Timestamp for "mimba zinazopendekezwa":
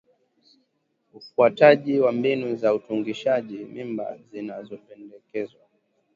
3.57-5.61